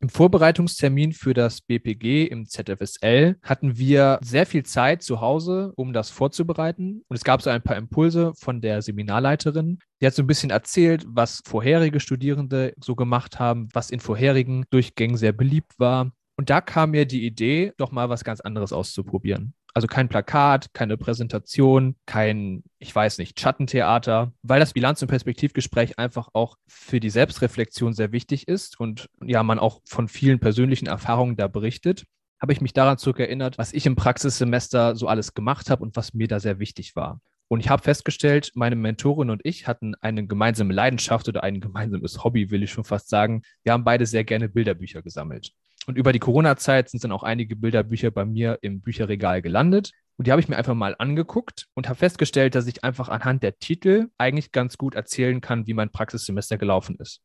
Im 0.00 0.08
Vorbereitungstermin 0.08 1.12
für 1.12 1.34
das 1.34 1.60
BPG 1.60 2.24
im 2.24 2.46
ZFSL 2.46 3.36
hatten 3.42 3.76
wir 3.76 4.20
sehr 4.22 4.46
viel 4.46 4.62
Zeit 4.62 5.02
zu 5.02 5.20
Hause, 5.20 5.74
um 5.76 5.92
das 5.92 6.08
vorzubereiten. 6.08 7.04
Und 7.08 7.16
es 7.16 7.24
gab 7.24 7.42
so 7.42 7.50
ein 7.50 7.60
paar 7.60 7.76
Impulse 7.76 8.32
von 8.38 8.62
der 8.62 8.80
Seminarleiterin. 8.80 9.80
Die 10.00 10.06
hat 10.06 10.14
so 10.14 10.22
ein 10.22 10.26
bisschen 10.26 10.48
erzählt, 10.48 11.04
was 11.06 11.42
vorherige 11.44 12.00
Studierende 12.00 12.72
so 12.80 12.94
gemacht 12.94 13.38
haben, 13.38 13.68
was 13.74 13.90
in 13.90 14.00
vorherigen 14.00 14.64
Durchgängen 14.70 15.18
sehr 15.18 15.32
beliebt 15.32 15.78
war. 15.78 16.10
Und 16.38 16.48
da 16.48 16.62
kam 16.62 16.92
mir 16.92 17.04
die 17.04 17.26
Idee, 17.26 17.74
doch 17.76 17.92
mal 17.92 18.08
was 18.08 18.24
ganz 18.24 18.40
anderes 18.40 18.72
auszuprobieren. 18.72 19.52
Also 19.74 19.88
kein 19.88 20.08
Plakat, 20.08 20.72
keine 20.72 20.96
Präsentation, 20.96 21.96
kein, 22.06 22.62
ich 22.78 22.94
weiß 22.94 23.18
nicht, 23.18 23.40
Schattentheater, 23.40 24.32
weil 24.42 24.60
das 24.60 24.72
Bilanz- 24.72 25.02
und 25.02 25.08
Perspektivgespräch 25.08 25.98
einfach 25.98 26.28
auch 26.32 26.56
für 26.68 27.00
die 27.00 27.10
Selbstreflexion 27.10 27.92
sehr 27.92 28.12
wichtig 28.12 28.46
ist 28.46 28.78
und 28.78 29.10
ja, 29.24 29.42
man 29.42 29.58
auch 29.58 29.80
von 29.84 30.06
vielen 30.06 30.38
persönlichen 30.38 30.86
Erfahrungen 30.86 31.34
da 31.36 31.48
berichtet, 31.48 32.04
habe 32.40 32.52
ich 32.52 32.60
mich 32.60 32.72
daran 32.72 32.98
zurückerinnert, 32.98 33.58
was 33.58 33.72
ich 33.72 33.84
im 33.86 33.96
Praxissemester 33.96 34.94
so 34.94 35.08
alles 35.08 35.34
gemacht 35.34 35.70
habe 35.70 35.82
und 35.82 35.96
was 35.96 36.14
mir 36.14 36.28
da 36.28 36.38
sehr 36.38 36.60
wichtig 36.60 36.94
war. 36.94 37.20
Und 37.48 37.60
ich 37.60 37.68
habe 37.68 37.82
festgestellt, 37.82 38.52
meine 38.54 38.76
Mentorin 38.76 39.30
und 39.30 39.40
ich 39.44 39.66
hatten 39.66 39.94
eine 40.00 40.26
gemeinsame 40.26 40.72
Leidenschaft 40.72 41.28
oder 41.28 41.42
ein 41.42 41.60
gemeinsames 41.60 42.22
Hobby, 42.22 42.50
will 42.50 42.62
ich 42.62 42.70
schon 42.70 42.84
fast 42.84 43.08
sagen. 43.08 43.42
Wir 43.62 43.72
haben 43.72 43.84
beide 43.84 44.06
sehr 44.06 44.24
gerne 44.24 44.48
Bilderbücher 44.48 45.02
gesammelt. 45.02 45.52
Und 45.86 45.98
über 45.98 46.12
die 46.12 46.18
Corona-Zeit 46.18 46.88
sind 46.88 47.04
dann 47.04 47.12
auch 47.12 47.22
einige 47.22 47.56
Bilderbücher 47.56 48.10
bei 48.10 48.24
mir 48.24 48.58
im 48.62 48.80
Bücherregal 48.80 49.42
gelandet. 49.42 49.92
Und 50.16 50.26
die 50.26 50.30
habe 50.30 50.40
ich 50.40 50.48
mir 50.48 50.56
einfach 50.56 50.74
mal 50.74 50.94
angeguckt 50.98 51.66
und 51.74 51.88
habe 51.88 51.98
festgestellt, 51.98 52.54
dass 52.54 52.66
ich 52.66 52.84
einfach 52.84 53.08
anhand 53.08 53.42
der 53.42 53.58
Titel 53.58 54.08
eigentlich 54.16 54.52
ganz 54.52 54.78
gut 54.78 54.94
erzählen 54.94 55.40
kann, 55.40 55.66
wie 55.66 55.74
mein 55.74 55.90
Praxissemester 55.90 56.56
gelaufen 56.56 56.96
ist. 57.00 57.20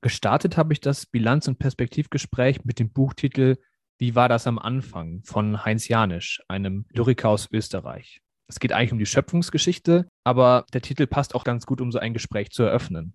Gestartet 0.00 0.56
habe 0.56 0.72
ich 0.72 0.80
das 0.80 1.06
Bilanz- 1.06 1.48
und 1.48 1.58
Perspektivgespräch 1.58 2.64
mit 2.64 2.78
dem 2.78 2.90
Buchtitel 2.90 3.56
Wie 3.98 4.14
war 4.14 4.28
das 4.28 4.46
am 4.46 4.58
Anfang 4.58 5.22
von 5.24 5.64
Heinz 5.64 5.88
Janisch, 5.88 6.42
einem 6.48 6.86
Lyriker 6.90 7.30
aus 7.30 7.48
Österreich. 7.50 8.20
Es 8.48 8.60
geht 8.60 8.72
eigentlich 8.72 8.92
um 8.92 8.98
die 8.98 9.06
Schöpfungsgeschichte, 9.06 10.06
aber 10.24 10.64
der 10.72 10.82
Titel 10.82 11.06
passt 11.06 11.34
auch 11.34 11.44
ganz 11.44 11.66
gut, 11.66 11.80
um 11.80 11.90
so 11.90 11.98
ein 11.98 12.14
Gespräch 12.14 12.50
zu 12.50 12.62
eröffnen. 12.62 13.14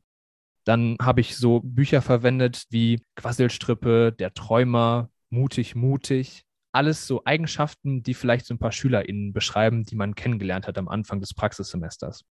Dann 0.63 0.97
habe 1.01 1.21
ich 1.21 1.37
so 1.37 1.61
Bücher 1.63 2.01
verwendet 2.01 2.65
wie 2.69 3.03
Quasselstrippe, 3.15 4.11
Der 4.11 4.33
Träumer, 4.33 5.09
Mutig, 5.29 5.75
Mutig. 5.75 6.43
Alles 6.71 7.07
so 7.07 7.23
Eigenschaften, 7.25 8.03
die 8.03 8.13
vielleicht 8.13 8.45
so 8.45 8.53
ein 8.53 8.59
paar 8.59 8.71
SchülerInnen 8.71 9.33
beschreiben, 9.33 9.83
die 9.83 9.95
man 9.95 10.15
kennengelernt 10.15 10.67
hat 10.67 10.77
am 10.77 10.87
Anfang 10.87 11.19
des 11.19 11.33
Praxissemesters. 11.33 12.23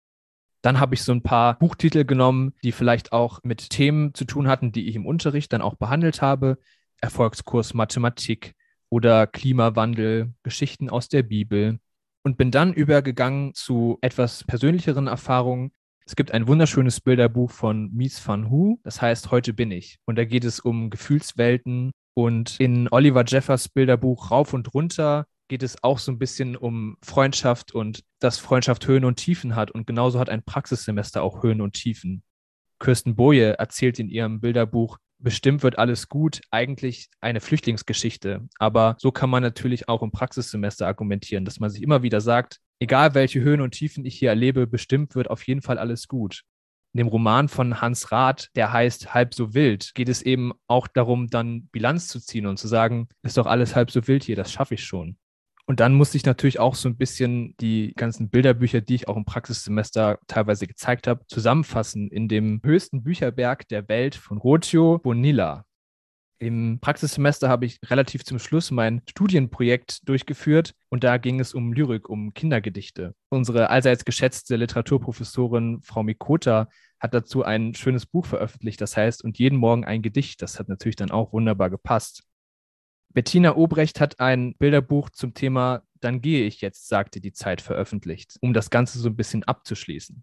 Dann 0.62 0.80
habe 0.80 0.94
ich 0.94 1.02
so 1.02 1.12
ein 1.12 1.22
paar 1.22 1.58
Buchtitel 1.58 2.04
genommen, 2.04 2.54
die 2.62 2.72
vielleicht 2.72 3.12
auch 3.12 3.40
mit 3.44 3.70
Themen 3.70 4.14
zu 4.14 4.24
tun 4.24 4.48
hatten, 4.48 4.72
die 4.72 4.88
ich 4.88 4.96
im 4.96 5.06
Unterricht 5.06 5.52
dann 5.52 5.62
auch 5.62 5.76
behandelt 5.76 6.20
habe. 6.20 6.58
Erfolgskurs 7.00 7.74
Mathematik 7.74 8.54
oder 8.88 9.26
Klimawandel, 9.26 10.34
Geschichten 10.42 10.90
aus 10.90 11.08
der 11.08 11.22
Bibel. 11.22 11.78
Und 12.24 12.36
bin 12.36 12.50
dann 12.50 12.74
übergegangen 12.74 13.54
zu 13.54 13.98
etwas 14.02 14.44
persönlicheren 14.44 15.06
Erfahrungen, 15.06 15.72
es 16.08 16.16
gibt 16.16 16.32
ein 16.32 16.48
wunderschönes 16.48 17.02
Bilderbuch 17.02 17.50
von 17.50 17.92
Mies 17.92 18.26
van 18.26 18.48
Hu, 18.48 18.78
das 18.82 19.02
heißt 19.02 19.30
Heute 19.30 19.52
bin 19.52 19.70
ich. 19.70 19.98
Und 20.06 20.16
da 20.16 20.24
geht 20.24 20.42
es 20.42 20.58
um 20.58 20.88
Gefühlswelten. 20.88 21.90
Und 22.14 22.58
in 22.58 22.88
Oliver 22.90 23.24
Jeffers 23.26 23.68
Bilderbuch 23.68 24.30
Rauf 24.30 24.54
und 24.54 24.72
Runter 24.72 25.26
geht 25.48 25.62
es 25.62 25.84
auch 25.84 25.98
so 25.98 26.10
ein 26.10 26.18
bisschen 26.18 26.56
um 26.56 26.96
Freundschaft 27.02 27.74
und 27.74 28.04
dass 28.20 28.38
Freundschaft 28.38 28.88
Höhen 28.88 29.04
und 29.04 29.16
Tiefen 29.16 29.54
hat. 29.54 29.70
Und 29.70 29.86
genauso 29.86 30.18
hat 30.18 30.30
ein 30.30 30.42
Praxissemester 30.42 31.22
auch 31.22 31.42
Höhen 31.42 31.60
und 31.60 31.74
Tiefen. 31.74 32.22
Kirsten 32.78 33.14
Boje 33.14 33.58
erzählt 33.58 33.98
in 33.98 34.08
ihrem 34.08 34.40
Bilderbuch, 34.40 34.96
bestimmt 35.18 35.62
wird 35.62 35.78
alles 35.78 36.08
gut, 36.08 36.40
eigentlich 36.50 37.08
eine 37.20 37.40
Flüchtlingsgeschichte. 37.40 38.46
Aber 38.58 38.96
so 38.98 39.10
kann 39.10 39.30
man 39.30 39.42
natürlich 39.42 39.88
auch 39.88 40.02
im 40.02 40.10
Praxissemester 40.10 40.86
argumentieren, 40.86 41.44
dass 41.44 41.60
man 41.60 41.70
sich 41.70 41.82
immer 41.82 42.02
wieder 42.02 42.20
sagt, 42.20 42.60
egal 42.80 43.14
welche 43.14 43.40
Höhen 43.40 43.60
und 43.60 43.72
Tiefen 43.72 44.04
ich 44.04 44.18
hier 44.18 44.30
erlebe, 44.30 44.66
bestimmt 44.66 45.14
wird 45.14 45.30
auf 45.30 45.46
jeden 45.46 45.62
Fall 45.62 45.78
alles 45.78 46.08
gut. 46.08 46.42
In 46.94 46.98
dem 46.98 47.08
Roman 47.08 47.48
von 47.48 47.80
Hans 47.80 48.10
Rath, 48.12 48.48
der 48.56 48.72
heißt 48.72 49.12
Halb 49.12 49.34
so 49.34 49.54
wild, 49.54 49.94
geht 49.94 50.08
es 50.08 50.22
eben 50.22 50.52
auch 50.66 50.86
darum, 50.86 51.28
dann 51.28 51.66
Bilanz 51.66 52.08
zu 52.08 52.18
ziehen 52.18 52.46
und 52.46 52.58
zu 52.58 52.66
sagen, 52.66 53.08
ist 53.22 53.36
doch 53.36 53.46
alles 53.46 53.76
halb 53.76 53.90
so 53.90 54.06
wild 54.08 54.24
hier, 54.24 54.36
das 54.36 54.52
schaffe 54.52 54.74
ich 54.74 54.84
schon. 54.84 55.18
Und 55.68 55.80
dann 55.80 55.92
musste 55.92 56.16
ich 56.16 56.24
natürlich 56.24 56.58
auch 56.58 56.74
so 56.74 56.88
ein 56.88 56.96
bisschen 56.96 57.54
die 57.60 57.92
ganzen 57.94 58.30
Bilderbücher, 58.30 58.80
die 58.80 58.94
ich 58.94 59.06
auch 59.06 59.18
im 59.18 59.26
Praxissemester 59.26 60.18
teilweise 60.26 60.66
gezeigt 60.66 61.06
habe, 61.06 61.26
zusammenfassen 61.28 62.08
in 62.10 62.26
dem 62.26 62.62
höchsten 62.64 63.02
Bücherberg 63.02 63.68
der 63.68 63.86
Welt 63.86 64.14
von 64.14 64.38
Rotio 64.38 64.98
Bonilla. 64.98 65.66
Im 66.38 66.78
Praxissemester 66.80 67.50
habe 67.50 67.66
ich 67.66 67.80
relativ 67.84 68.24
zum 68.24 68.38
Schluss 68.38 68.70
mein 68.70 69.02
Studienprojekt 69.10 70.08
durchgeführt 70.08 70.72
und 70.88 71.04
da 71.04 71.18
ging 71.18 71.38
es 71.38 71.52
um 71.52 71.74
Lyrik, 71.74 72.08
um 72.08 72.32
Kindergedichte. 72.32 73.14
Unsere 73.28 73.68
allseits 73.68 74.06
geschätzte 74.06 74.56
Literaturprofessorin 74.56 75.82
Frau 75.82 76.02
Mikota 76.02 76.68
hat 76.98 77.12
dazu 77.12 77.44
ein 77.44 77.74
schönes 77.74 78.06
Buch 78.06 78.24
veröffentlicht, 78.24 78.80
das 78.80 78.96
heißt 78.96 79.22
Und 79.22 79.38
jeden 79.38 79.58
Morgen 79.58 79.84
ein 79.84 80.00
Gedicht. 80.00 80.40
Das 80.40 80.58
hat 80.58 80.70
natürlich 80.70 80.96
dann 80.96 81.10
auch 81.10 81.34
wunderbar 81.34 81.68
gepasst. 81.68 82.22
Bettina 83.14 83.56
Obrecht 83.56 84.00
hat 84.00 84.20
ein 84.20 84.54
Bilderbuch 84.58 85.10
zum 85.10 85.34
Thema 85.34 85.82
Dann 86.00 86.20
gehe 86.20 86.46
ich 86.46 86.60
jetzt, 86.60 86.88
sagte 86.88 87.20
die 87.20 87.32
Zeit 87.32 87.60
veröffentlicht, 87.60 88.36
um 88.40 88.52
das 88.52 88.70
Ganze 88.70 88.98
so 88.98 89.08
ein 89.08 89.16
bisschen 89.16 89.44
abzuschließen. 89.44 90.22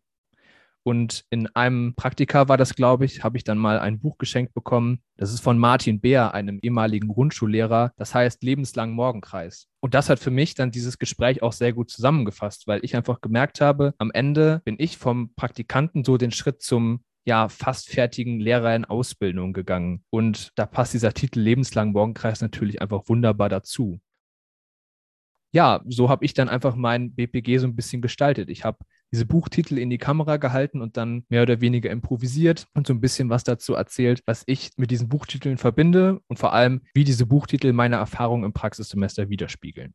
Und 0.87 1.25
in 1.31 1.47
einem 1.55 1.95
Praktika 1.95 2.47
war 2.47 2.57
das, 2.57 2.75
glaube 2.75 3.05
ich, 3.05 3.23
habe 3.23 3.37
ich 3.37 3.43
dann 3.43 3.57
mal 3.57 3.79
ein 3.79 3.99
Buch 3.99 4.19
geschenkt 4.19 4.53
bekommen. 4.53 5.01
Das 5.17 5.33
ist 5.33 5.39
von 5.39 5.57
Martin 5.57 5.99
Beer, 5.99 6.35
einem 6.35 6.59
ehemaligen 6.61 7.07
Grundschullehrer. 7.07 7.91
Das 7.97 8.13
heißt 8.13 8.43
Lebenslang 8.43 8.91
Morgenkreis. 8.91 9.67
Und 9.79 9.95
das 9.95 10.09
hat 10.09 10.19
für 10.19 10.29
mich 10.29 10.53
dann 10.53 10.69
dieses 10.69 10.99
Gespräch 10.99 11.41
auch 11.41 11.53
sehr 11.53 11.73
gut 11.73 11.89
zusammengefasst, 11.89 12.67
weil 12.67 12.81
ich 12.83 12.95
einfach 12.95 13.19
gemerkt 13.19 13.61
habe, 13.61 13.95
am 13.97 14.11
Ende 14.11 14.61
bin 14.63 14.75
ich 14.77 14.99
vom 14.99 15.33
Praktikanten 15.33 16.03
so 16.03 16.17
den 16.17 16.31
Schritt 16.31 16.61
zum 16.61 17.01
ja 17.25 17.49
fast 17.49 17.89
fertigen 17.89 18.39
Lehrer 18.39 18.75
in 18.75 18.85
Ausbildung 18.85 19.51
gegangen. 19.53 20.03
Und 20.09 20.51
da 20.55 20.65
passt 20.65 20.93
dieser 20.93 21.13
Titel 21.13 21.39
Lebenslang 21.39 21.91
Morgenkreis 21.91 22.41
natürlich 22.41 22.81
einfach 22.81 23.03
wunderbar 23.07 23.49
dazu. 23.49 23.99
Ja, 25.51 25.81
so 25.87 26.09
habe 26.09 26.25
ich 26.25 26.33
dann 26.33 26.49
einfach 26.49 26.75
mein 26.75 27.13
BPG 27.13 27.59
so 27.59 27.67
ein 27.67 27.77
bisschen 27.77 28.01
gestaltet. 28.01 28.49
Ich 28.49 28.65
habe 28.65 28.79
diese 29.13 29.25
Buchtitel 29.25 29.77
in 29.77 29.89
die 29.89 29.97
Kamera 29.97 30.35
gehalten 30.35 30.81
und 30.81 30.97
dann 30.97 31.23
mehr 31.29 31.43
oder 31.43 31.61
weniger 31.61 31.89
improvisiert 31.89 32.67
und 32.73 32.85
so 32.85 32.93
ein 32.93 32.99
bisschen 32.99 33.29
was 33.29 33.45
dazu 33.45 33.73
erzählt, 33.73 34.21
was 34.25 34.43
ich 34.47 34.71
mit 34.75 34.91
diesen 34.91 35.07
Buchtiteln 35.07 35.57
verbinde 35.57 36.19
und 36.27 36.37
vor 36.37 36.51
allem, 36.51 36.81
wie 36.93 37.05
diese 37.05 37.25
Buchtitel 37.25 37.71
meine 37.71 37.95
Erfahrungen 37.95 38.43
im 38.43 38.53
Praxissemester 38.53 39.29
widerspiegeln. 39.29 39.93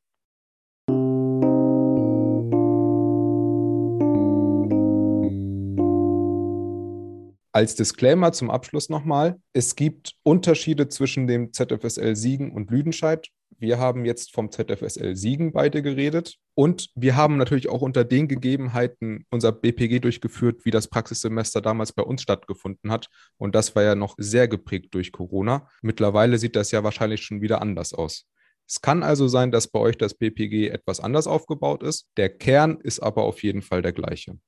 Als 7.53 7.75
Disclaimer 7.75 8.33
zum 8.33 8.51
Abschluss 8.51 8.89
nochmal, 8.89 9.41
es 9.53 9.75
gibt 9.77 10.15
Unterschiede 10.23 10.89
zwischen 10.89 11.27
dem 11.27 11.53
ZFSL 11.53 12.15
Siegen 12.15 12.53
und 12.53 12.71
Lüdenscheid 12.71 13.31
wir 13.61 13.79
haben 13.79 14.07
jetzt 14.07 14.33
vom 14.33 14.51
ZFSL 14.51 15.17
Siegen 15.17 15.53
beide 15.53 15.83
geredet 15.83 16.37
und 16.55 16.89
wir 16.95 17.15
haben 17.15 17.37
natürlich 17.37 17.69
auch 17.69 17.83
unter 17.83 18.05
den 18.05 18.27
Gegebenheiten 18.27 19.27
unser 19.31 19.53
BPG 19.53 20.01
durchgeführt, 20.01 20.65
wie 20.65 20.71
das 20.71 20.89
Praxissemester 20.89 21.61
damals 21.61 21.93
bei 21.93 22.03
uns 22.03 22.23
stattgefunden 22.23 22.91
hat. 22.91 23.09
Und 23.37 23.55
das 23.55 23.77
war 23.77 23.83
ja 23.83 23.95
noch 23.95 24.15
sehr 24.17 24.49
geprägt 24.49 24.95
durch 24.95 25.13
Corona. 25.13 25.69
Mittlerweile 25.83 26.39
sieht 26.39 26.57
das 26.57 26.71
ja 26.71 26.85
wahrscheinlich 26.85 27.23
schon 27.23 27.43
wieder 27.43 27.61
anders 27.61 27.93
aus. 27.93 28.25
Es 28.67 28.81
kann 28.81 29.03
also 29.03 29.29
sein, 29.29 29.51
dass 29.51 29.69
bei 29.69 29.81
euch 29.81 29.99
das 29.99 30.15
BPG 30.15 30.69
etwas 30.69 31.01
anders 31.01 31.27
aufgebaut 31.27 31.83
ist. 31.83 32.09
Der 32.17 32.31
Kern 32.31 32.79
ist 32.81 33.01
aber 33.01 33.25
auf 33.25 33.43
jeden 33.43 33.61
Fall 33.61 33.83
der 33.83 33.93
gleiche. 33.93 34.39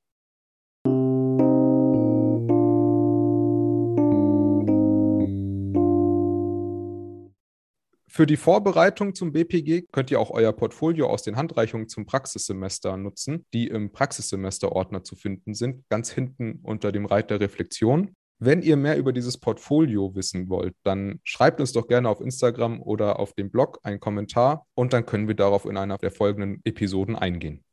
Für 8.15 8.27
die 8.27 8.37
Vorbereitung 8.37 9.15
zum 9.15 9.31
BPG 9.31 9.87
könnt 9.91 10.11
ihr 10.11 10.19
auch 10.19 10.29
euer 10.29 10.53
Portfolio 10.53 11.07
aus 11.07 11.23
den 11.23 11.35
Handreichungen 11.35 11.89
zum 11.89 12.05
Praxissemester 12.05 12.95
nutzen, 12.95 13.43
die 13.55 13.65
im 13.65 13.91
Praxissemester-Ordner 13.91 15.03
zu 15.03 15.15
finden 15.15 15.55
sind, 15.55 15.83
ganz 15.89 16.11
hinten 16.11 16.59
unter 16.61 16.91
dem 16.91 17.07
Reiter 17.07 17.39
Reflexion. 17.39 18.13
Wenn 18.37 18.61
ihr 18.61 18.77
mehr 18.77 18.99
über 18.99 19.13
dieses 19.13 19.39
Portfolio 19.39 20.13
wissen 20.13 20.47
wollt, 20.47 20.75
dann 20.83 21.21
schreibt 21.23 21.59
uns 21.59 21.71
doch 21.71 21.87
gerne 21.87 22.07
auf 22.07 22.21
Instagram 22.21 22.83
oder 22.83 23.17
auf 23.17 23.33
dem 23.33 23.49
Blog 23.49 23.79
einen 23.81 23.99
Kommentar 23.99 24.67
und 24.75 24.93
dann 24.93 25.07
können 25.07 25.27
wir 25.27 25.35
darauf 25.35 25.65
in 25.65 25.75
einer 25.75 25.97
der 25.97 26.11
folgenden 26.11 26.61
Episoden 26.65 27.15
eingehen. 27.15 27.63